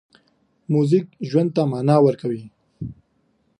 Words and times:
موزیک 0.71 1.05
ژوند 1.29 1.49
ته 1.55 1.63
مانا 1.71 1.95
ورکوي. 2.03 2.43